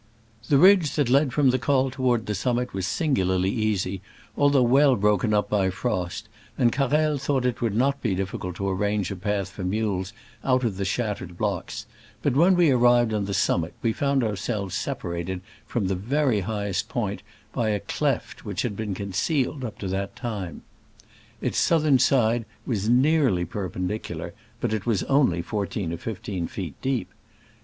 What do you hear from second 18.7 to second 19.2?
been con